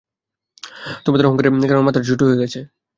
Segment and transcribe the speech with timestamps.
[1.03, 2.59] তোমার অহংকারের কারণে মাথাটা ছোট হয়ে গেছে।